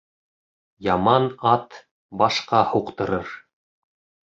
[0.87, 1.79] Яман ат
[2.23, 3.41] башҡа һуҡтырыр